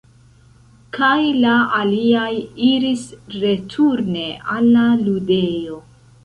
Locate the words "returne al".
3.45-4.71